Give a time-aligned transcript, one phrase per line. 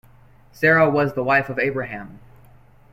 [0.51, 2.17] Sarah was the wife of Abraham.